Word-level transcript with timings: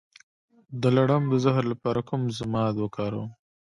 د 0.81 0.83
لړم 0.97 1.23
د 1.31 1.33
زهر 1.43 1.63
لپاره 1.71 1.99
کوم 2.09 2.21
ضماد 2.39 2.73
وکاروم؟ 2.79 3.29